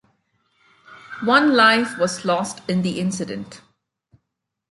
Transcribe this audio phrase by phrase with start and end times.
[1.25, 3.61] One life was lost in the incident.